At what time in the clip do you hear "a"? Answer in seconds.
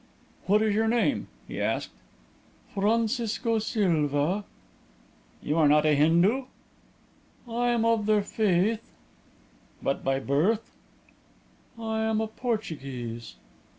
5.85-5.93, 12.19-12.25